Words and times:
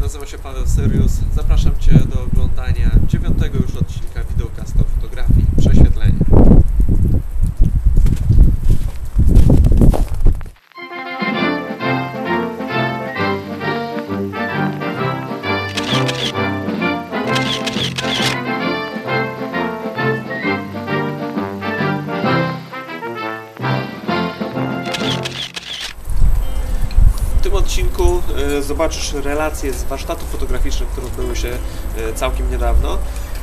nazywam 0.00 0.26
się 0.26 0.38
Paweł 0.38 0.66
Syrius. 0.66 1.12
Zapraszam 1.34 1.78
Cię 1.78 1.92
do 2.14 2.22
oglądania 2.22 2.90
dziewiątego 3.06 3.58
już 3.58 3.76
odcinka 3.76 4.24
wideokasta 4.24 4.80
o 4.80 4.84
fotografii 4.84 5.46
Prześwietlenie. 5.58 6.29
Zobaczysz 28.62 29.12
relacje 29.12 29.72
z 29.72 29.84
warsztatów 29.84 30.30
fotograficznych, 30.30 30.88
które 30.88 31.06
odbyły 31.06 31.36
się 31.36 31.48
e, 31.48 32.12
całkiem 32.14 32.50
niedawno 32.50 32.98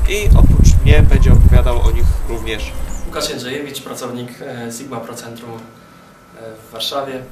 i 0.10 0.30
oprócz 0.38 0.84
mnie 0.86 1.02
będzie 1.04 1.32
opowiadał 1.34 1.82
o 1.82 1.92
nich 1.92 2.06
również 2.30 2.72
Łukasz 3.08 3.30
Jędrzejewicz, 3.30 3.82
pracownik 3.82 4.30
e, 4.42 4.72
Sigma 4.72 4.98
Pro 5.00 5.16
Centrum 5.16 5.52
e, 5.52 5.60
w 6.70 6.72
Warszawie. 6.72 7.24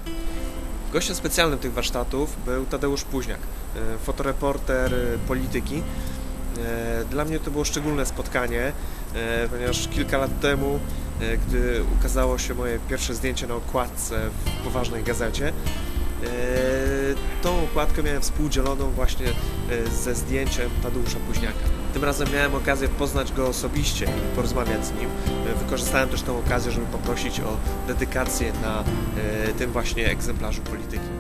Gościem 0.94 1.16
specjalnym 1.16 1.60
tych 1.60 1.74
warsztatów 1.74 2.36
był 2.46 2.66
Tadeusz 2.66 3.04
Późniak, 3.04 3.40
e, 3.76 3.98
fotoreporter 3.98 4.94
e, 4.94 4.98
polityki. 5.28 5.84
E, 6.58 7.06
Dla 7.06 7.26
mnie 7.26 7.40
to 7.40 7.52
było 7.52 7.66
szczególne 7.66 8.06
spotkanie, 8.06 8.72
e, 9.16 9.48
ponieważ 9.50 9.88
kilka 9.88 10.18
lat 10.18 10.40
temu, 10.42 10.80
e, 11.22 11.38
gdy 11.38 11.84
ukazało 12.00 12.38
się 12.38 12.54
moje 12.54 12.80
pierwsze 12.90 13.14
zdjęcie 13.14 13.48
na 13.48 13.54
okładce 13.56 14.20
w 14.46 14.64
poważnej 14.64 15.04
gazecie, 15.04 15.48
e, 15.48 15.52
tą 17.42 17.64
okładkę 17.64 18.04
miałem 18.04 18.22
współdzieloną 18.22 18.92
właśnie 18.92 19.28
e, 19.28 19.92
ze 19.92 20.16
zdjęciem 20.16 20.70
Tadeusza 20.84 21.18
Późniaka. 21.28 21.66
Tym 21.94 22.04
razem 22.04 22.28
miałem 22.34 22.56
okazję 22.56 22.88
poznać 22.88 23.34
go 23.34 23.48
osobiście 23.48 24.06
i 24.06 24.36
porozmawiać 24.36 24.86
z 24.86 24.92
nim. 24.92 25.10
E, 25.52 25.56
Wykorzystałem 25.56 26.10
też 26.10 26.22
tę 26.22 26.38
okazję, 26.38 26.72
żeby 26.72 26.86
poprosić 26.86 27.40
o 27.40 27.58
dedykację 27.88 28.54
na 28.62 28.84
e, 29.22 29.54
tym 29.54 29.72
właśnie 29.72 30.08
egzemplarzu 30.08 30.62
polityki. 30.62 31.15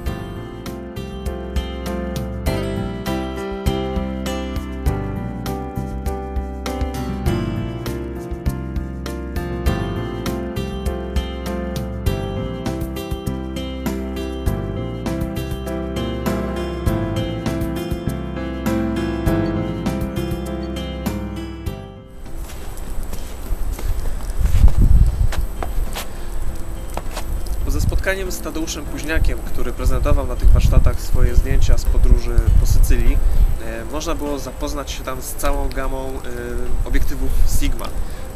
Ze 27.75 27.81
spotkaniem 27.81 28.31
z 28.31 28.41
Tadeuszem 28.41 28.85
Późniakiem, 28.85 29.39
który 29.39 29.73
prezentował 29.73 30.27
na 30.27 30.35
tych 30.35 30.49
warsztatach 30.49 31.01
swoje 31.01 31.35
zdjęcia 31.35 31.77
z 31.77 31.85
podróży 31.85 32.35
po 32.59 32.65
Sycylii, 32.65 33.17
e, 33.65 33.85
można 33.85 34.15
było 34.15 34.39
zapoznać 34.39 34.91
się 34.91 35.03
tam 35.03 35.21
z 35.21 35.33
całą 35.33 35.69
gamą 35.69 36.07
e, 36.07 36.87
obiektywów 36.87 37.29
Sigma. 37.59 37.85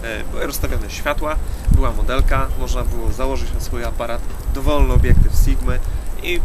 E, 0.03 0.23
Były 0.23 0.47
rozstawione 0.47 0.89
światła, 0.89 1.35
była 1.71 1.91
modelka, 1.91 2.47
można 2.59 2.83
było 2.83 3.11
założyć 3.11 3.53
na 3.53 3.59
swój 3.59 3.83
aparat 3.83 4.21
dowolny 4.53 4.93
obiektyw 4.93 5.33
Sigmy 5.45 5.79
i 6.23 6.39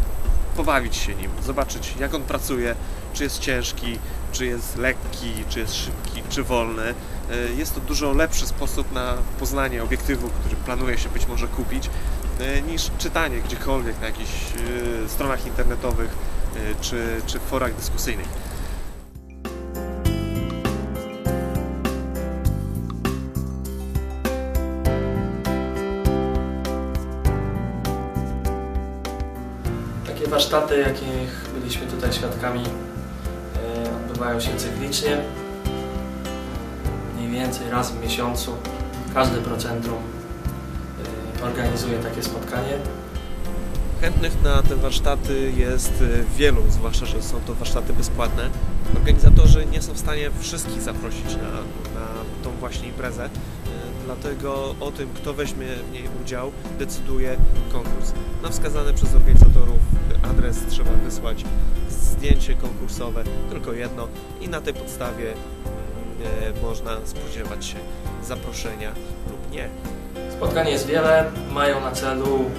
pobawić 0.57 0.97
się 0.97 1.15
nim, 1.15 1.31
zobaczyć 1.47 1.95
jak 2.01 2.15
on 2.15 2.23
pracuje, 2.23 2.75
czy 3.13 3.25
jest 3.25 3.39
ciężki, 3.39 3.99
czy 4.33 4.47
jest 4.47 4.77
lekki, 4.77 5.33
czy 5.49 5.61
jest 5.61 5.75
szybki, 5.75 6.23
czy 6.29 6.43
wolny. 6.43 6.95
Jest 7.57 7.75
to 7.75 7.81
dużo 7.81 8.13
lepszy 8.13 8.47
sposób 8.47 8.93
na 8.93 9.15
poznanie 9.39 9.83
obiektywu, 9.83 10.29
który 10.29 10.57
planuje 10.57 10.99
się 10.99 11.09
być 11.09 11.27
może 11.27 11.49
kupić, 11.49 11.91
niż 12.67 12.91
czytanie 12.99 13.41
gdziekolwiek 13.41 14.01
na 14.01 14.07
jakichś 14.07 14.33
e, 15.05 15.09
stronach 15.09 15.47
internetowych 15.47 16.11
e, 16.57 16.75
czy, 16.81 17.21
czy 17.27 17.39
forach 17.39 17.75
dyskusyjnych. 17.75 18.29
Takie 30.07 30.29
warsztaty, 30.29 30.79
jakich 30.79 31.51
byliśmy 31.59 31.87
tutaj 31.87 32.13
świadkami, 32.13 32.63
e, 32.63 33.97
odbywają 33.97 34.41
się 34.41 34.57
cyklicznie. 34.57 35.19
Mniej 37.17 37.31
więcej 37.31 37.71
raz 37.71 37.93
w 37.93 38.03
miesiącu 38.03 38.57
każde 39.15 39.37
procentrum 39.37 39.99
e, 39.99 40.24
organizuje 41.45 41.99
takie 41.99 42.23
spotkanie. 42.23 42.79
Chętnych 44.01 44.43
na 44.43 44.63
te 44.63 44.77
warsztaty 44.77 45.53
jest 45.57 45.93
e, 46.03 46.37
wielu, 46.37 46.63
zwłaszcza, 46.71 47.07
że 47.07 47.23
są 47.23 47.41
to 47.47 47.55
warsztaty 47.55 47.93
bezpłatne. 47.93 48.51
Organizatorzy 48.97 49.67
nie 49.67 49.83
są 49.83 49.93
w 49.93 49.99
stanie 49.99 50.31
wszystkich 50.41 50.83
zaprosić 50.83 51.37
na, 51.37 51.51
na 52.01 52.07
tą 52.45 52.51
właśnie 52.61 52.89
imprezę, 52.89 53.25
e, 53.25 53.29
dlatego 54.05 54.75
o 54.81 54.91
tym, 54.91 55.09
kto 55.15 55.35
weźmie 55.35 55.67
w 55.91 55.93
niej 55.93 56.05
udział, 56.23 56.53
decyduje 56.79 57.37
konkurs. 57.73 58.13
Na 58.43 58.49
wskazany 58.51 58.95
przez 58.95 59.15
organizatorów 59.15 59.79
adres 60.23 60.59
trzeba 60.69 60.91
wysłać 60.91 61.45
zdjęcie 61.91 62.55
konkursowe, 62.55 63.25
tylko 63.51 63.73
jedno 63.73 64.09
i 64.41 64.49
na 64.49 64.61
tej 64.61 64.75
podstawie 64.75 65.33
e, 65.33 66.63
można 66.63 66.91
spodziewać 67.05 67.67
się 67.67 67.77
zaproszenia 68.23 68.93
lub 69.31 69.53
nie. 69.53 69.69
Spotkań 70.37 70.69
jest 70.69 70.87
wiele, 70.87 71.31
mają 71.51 71.81
na 71.81 71.91
celu 71.91 72.51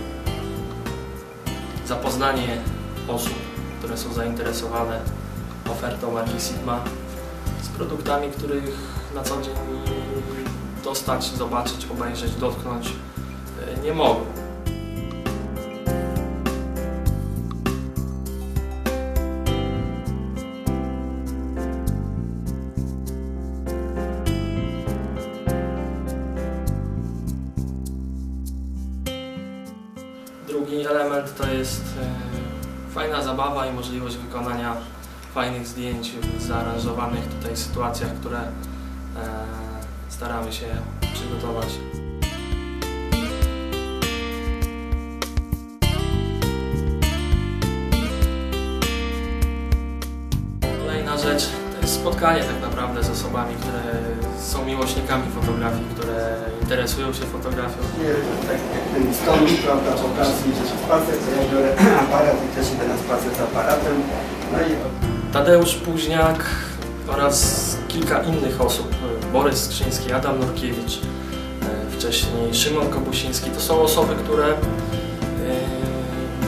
zapoznanie 1.85 2.57
osób, 3.07 3.33
które 3.79 3.97
są 3.97 4.13
zainteresowane 4.13 4.99
ofertą 5.71 6.11
marki 6.11 6.39
Sigma 6.39 6.83
z 7.61 7.67
produktami, 7.67 8.31
których 8.31 8.77
na 9.15 9.23
co 9.23 9.41
dzień 9.41 9.53
dostać, 10.83 11.25
zobaczyć, 11.25 11.87
obejrzeć, 11.91 12.31
dotknąć 12.31 12.87
e, 12.87 13.81
nie 13.81 13.93
mogą. 13.93 14.44
Drugi 30.65 30.87
element 30.87 31.37
to 31.37 31.47
jest 31.47 31.83
e, 32.01 32.93
fajna 32.93 33.21
zabawa 33.21 33.65
i 33.67 33.73
możliwość 33.73 34.17
wykonania 34.17 34.75
fajnych 35.33 35.67
zdjęć 35.67 36.11
w 36.11 36.41
zaaranżowanych 36.41 37.27
tutaj 37.27 37.57
sytuacjach, 37.57 38.13
które 38.13 38.39
e, 38.39 38.45
staramy 40.09 40.53
się 40.53 40.67
przygotować. 41.13 41.67
Spotkanie 52.05 52.43
tak 52.43 52.61
naprawdę 52.61 53.03
z 53.03 53.09
osobami, 53.09 53.55
które 53.61 53.81
są 54.39 54.65
miłośnikami 54.65 55.23
fotografii, 55.39 55.85
które 55.95 56.37
interesują 56.61 57.13
się 57.13 57.25
fotografią. 57.25 57.79
Nie, 57.99 58.13
tak 58.47 58.59
jak 58.75 58.85
ten 58.93 59.57
prawda, 59.65 59.91
po 59.91 60.07
pracy 60.09 60.33
idzie 60.49 60.69
się 60.69 60.77
spacer, 60.85 61.15
to 61.17 61.29
ja 61.41 61.51
biorę 61.51 61.75
aparat 62.05 62.37
i 62.45 62.55
też 62.55 62.73
idę 62.73 62.87
na 62.87 62.97
spacer 62.97 63.35
z 63.35 63.41
aparatem. 63.41 63.93
No 64.51 64.57
i 64.59 64.71
Tadeusz 65.33 65.75
Późniak 65.75 66.45
oraz 67.07 67.77
kilka 67.87 68.21
innych 68.23 68.61
osób, 68.61 68.95
Borys 69.33 69.63
Skrzyński, 69.63 70.11
Adam 70.11 70.39
Nurkiewicz, 70.39 70.93
e, 70.97 71.91
wcześniej 71.91 72.53
Szymon 72.53 72.89
Kobusiński, 72.89 73.49
to 73.49 73.61
są 73.61 73.81
osoby, 73.81 74.15
które 74.15 74.47
e, 74.47 74.55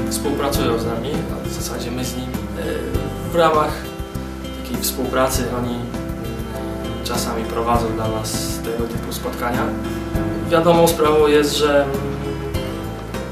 współpracują 0.09 0.79
z 0.79 0.85
nami, 0.85 1.11
a 1.33 1.49
w 1.49 1.53
zasadzie 1.53 1.91
my 1.91 2.05
z 2.05 2.15
nimi. 2.15 2.33
E, 2.33 3.31
W 3.31 3.35
ramach 3.35 3.86
współpracy 4.75 5.43
oni 5.57 5.79
czasami 7.03 7.43
prowadzą 7.43 7.93
dla 7.95 8.07
nas 8.07 8.59
tego 8.63 8.83
typu 8.83 9.13
spotkania. 9.13 9.63
Wiadomą 10.49 10.87
sprawą 10.87 11.27
jest, 11.27 11.55
że 11.57 11.85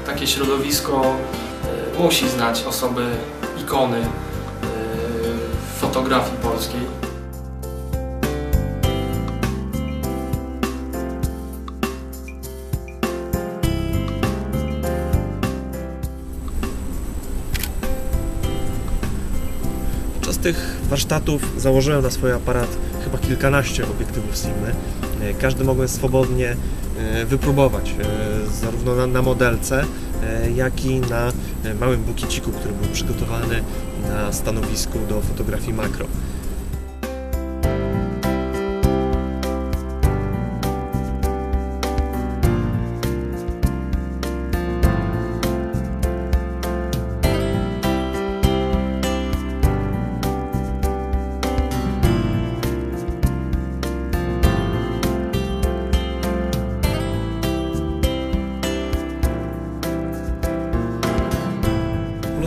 takie 0.06 0.26
środowisko 0.26 1.02
e, 1.96 2.02
musi 2.02 2.28
znać 2.28 2.64
osoby, 2.68 3.06
ikony 3.60 3.98
e, 3.98 4.06
fotografii 5.80 6.36
polskiej. 6.42 6.80
Tych 20.46 20.75
warsztatów 20.86 21.42
założyłem 21.56 22.02
na 22.02 22.10
swój 22.10 22.32
aparat 22.32 22.68
chyba 23.04 23.18
kilkanaście 23.18 23.84
obiektywów 23.84 24.36
Sigmy. 24.36 24.74
E, 25.20 25.34
Każdy 25.34 25.64
mogłem 25.64 25.88
swobodnie 25.88 26.56
e, 26.98 27.24
wypróbować, 27.24 27.90
e, 27.90 28.50
zarówno 28.60 28.94
na, 28.94 29.06
na 29.06 29.22
modelce, 29.22 29.84
jak 30.54 30.84
i 30.84 31.00
na 31.00 31.32
małym 31.80 32.02
bukieciku, 32.02 32.52
który 32.52 32.74
był 32.74 32.88
przygotowany 32.92 33.62
na 34.08 34.32
stanowisku 34.32 34.98
do 35.08 35.20
fotografii 35.20 35.72
makro. 35.72 36.06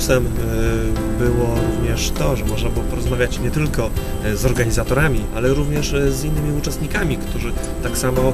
Plusem 0.10 0.28
e, 0.28 1.24
było 1.24 1.56
również 1.56 2.12
to, 2.12 2.36
że 2.36 2.46
można 2.46 2.70
było 2.70 2.86
porozmawiać 2.86 3.40
nie 3.40 3.52
tylko 3.52 3.90
e, 4.24 4.36
z 4.36 4.46
organizatorami, 4.46 5.22
ale 5.36 5.50
również 5.50 5.94
e, 5.94 6.12
z 6.12 6.24
innymi 6.24 6.58
uczestnikami, 6.58 7.18
którzy 7.18 7.52
tak 7.84 7.98
samo 7.98 8.34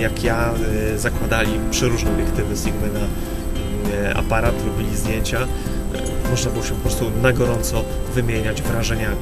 jak 0.00 0.24
ja 0.24 0.54
zakładali 0.96 1.50
przeróżne 1.70 2.10
obiektywy 2.10 2.56
Sigmy 2.56 2.90
na 2.92 3.00
aparat, 4.14 4.54
robili 4.66 4.96
zdjęcia. 4.96 5.38
Można 6.30 6.50
było 6.50 6.64
się 6.64 6.74
po 6.74 6.80
prostu 6.80 7.10
na 7.22 7.32
gorąco 7.32 7.84
wymieniać 8.14 8.62
wrażeniami. 8.62 9.16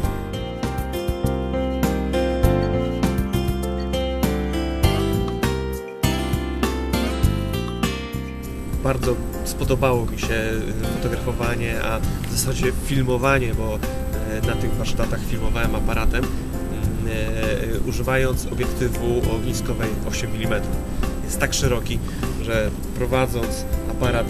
bardzo 8.82 9.17
spodobało 9.46 10.06
mi 10.06 10.19
się 10.19 10.34
e, 10.34 10.96
fotografowanie, 10.96 11.82
a 11.82 12.00
w 12.28 12.32
zasadzie 12.32 12.72
filmowanie, 12.84 13.54
bo 13.54 13.78
e, 14.43 14.46
na 14.46 14.54
tych 14.54 14.75
warsztatach 14.75 15.20
filmowałem 15.31 15.75
aparatem, 15.75 16.25
e, 16.25 16.28
używając 17.88 18.46
obiektywu 18.46 19.22
ogniskowej 19.34 19.88
8 20.08 20.31
mm. 20.31 20.62
Jest 21.25 21.40
tak 21.40 21.54
szeroki, 21.54 21.98
że 22.43 22.70
prowadząc 22.94 23.64
aparat 23.90 24.26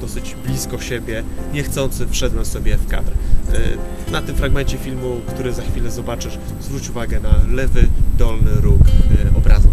dosyć 0.00 0.36
blisko 0.46 0.80
siebie, 0.80 1.22
niechcący 1.52 2.06
wszedłem 2.08 2.44
sobie 2.44 2.76
w 2.76 2.88
kadr. 2.88 3.12
Na 4.10 4.22
tym 4.22 4.36
fragmencie 4.36 4.78
filmu, 4.78 5.20
który 5.34 5.52
za 5.52 5.62
chwilę 5.62 5.90
zobaczysz, 5.90 6.38
zwróć 6.60 6.90
uwagę 6.90 7.20
na 7.20 7.34
lewy 7.54 7.88
dolny 8.18 8.50
róg 8.60 8.80
obrazu. 9.36 9.68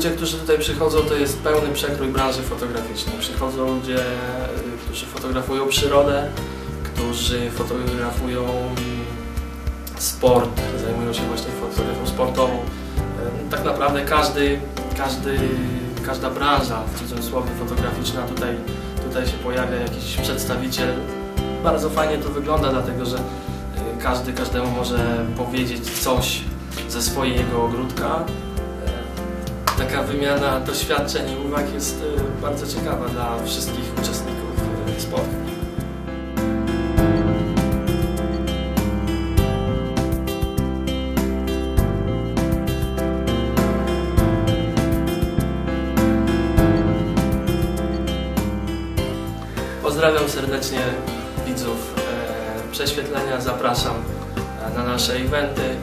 Ludzie, 0.00 0.10
którzy 0.10 0.38
tutaj 0.38 0.58
przychodzą, 0.58 0.98
to 0.98 1.14
jest 1.14 1.38
pełny 1.38 1.68
przekrój 1.74 2.08
branży 2.08 2.42
fotograficznej. 2.42 3.18
Przychodzą 3.18 3.74
ludzie, 3.74 3.96
y, 3.96 4.78
którzy 4.84 5.06
fotografują 5.06 5.68
przyrodę, 5.68 6.28
którzy 6.82 7.50
fotografują 7.50 8.40
mm, 8.40 8.76
sport, 9.98 10.60
zajmują 10.84 11.12
się 11.12 11.22
właśnie 11.22 11.50
fotografią 11.60 12.06
sportową. 12.06 12.58
Tak 13.50 13.64
naprawdę 13.64 14.04
każdy, 14.04 14.60
każdy, 14.96 15.38
każda 16.06 16.30
branża, 16.30 16.82
w 16.94 16.98
cudzysłowie 16.98 17.50
fotograficzna, 17.58 18.22
tutaj, 18.22 18.56
tutaj 19.08 19.26
się 19.26 19.36
pojawia 19.36 19.76
jakiś 19.76 20.16
przedstawiciel. 20.16 20.94
Bardzo 21.64 21.90
fajnie 21.90 22.18
to 22.18 22.28
wygląda, 22.28 22.70
dlatego 22.70 23.04
że 23.04 23.16
y, 23.16 23.20
każdy 24.02 24.32
każdemu 24.32 24.70
może 24.70 25.26
powiedzieć 25.36 25.90
coś 25.90 26.40
ze 26.88 27.02
swojego 27.02 27.64
ogródka, 27.64 28.24
taka 29.80 30.02
wymiana 30.02 30.60
doświadczeń 30.60 31.30
i 31.30 31.46
uwag 31.46 31.74
jest 31.74 32.02
e, 32.02 32.40
bardzo 32.42 32.66
ciekawa 32.66 33.08
dla 33.08 33.42
wszystkich 33.44 33.84
uczestników 33.98 34.54
e, 34.96 35.00
spotkań. 35.00 35.50
Pozdrawiam 49.82 50.28
serdecznie 50.28 50.80
widzów 51.46 51.94
e, 52.68 52.72
prześwietlenia, 52.72 53.40
zapraszam 53.40 53.94
na 54.76 54.84
nasze 54.84 55.14
eventy. 55.14 55.76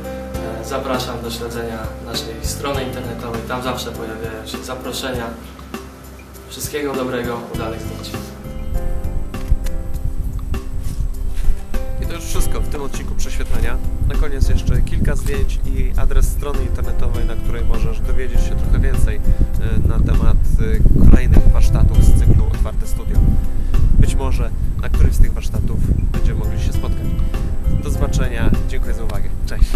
Zapraszam 0.69 1.21
do 1.21 1.31
śledzenia 1.31 1.77
naszej 2.05 2.35
strony 2.41 2.83
internetowej. 2.83 3.41
Tam 3.47 3.63
zawsze 3.63 3.91
pojawiają 3.91 4.47
się 4.47 4.63
zaproszenia. 4.63 5.25
Wszystkiego 6.49 6.93
dobrego, 6.93 7.39
udanych 7.55 7.81
zdjęć. 7.81 8.11
I 12.01 12.05
to 12.05 12.13
już 12.13 12.23
wszystko 12.23 12.61
w 12.61 12.67
tym 12.67 12.81
odcinku 12.81 13.15
prześwietlenia. 13.15 13.77
Na 14.07 14.15
koniec 14.15 14.49
jeszcze 14.49 14.81
kilka 14.81 15.15
zdjęć 15.15 15.59
i 15.65 15.91
adres 15.97 16.25
strony 16.25 16.63
internetowej, 16.63 17.25
na 17.25 17.35
której 17.35 17.65
możesz 17.65 17.99
dowiedzieć 17.99 18.41
się 18.41 18.55
trochę 18.55 18.79
więcej 18.79 19.15
e, 19.15 19.87
na 19.87 19.99
temat 19.99 20.37
e, 20.97 21.09
kolejnych 21.09 21.47
warsztatów 21.47 22.03
z 22.03 22.19
cyklu 22.19 22.45
Otwarte 22.47 22.87
Studio. 22.87 23.17
Być 23.99 24.15
może 24.15 24.49
na 24.81 24.89
którymś 24.89 25.15
z 25.15 25.19
tych 25.19 25.33
warsztatów 25.33 25.77
będziemy 26.11 26.39
mogli 26.39 26.61
się 26.61 26.73
spotkać. 26.73 27.07
Do 27.83 27.89
zobaczenia. 27.89 28.51
Dziękuję 28.69 28.93
za 28.93 29.03
uwagę. 29.03 29.29
Cześć. 29.45 29.71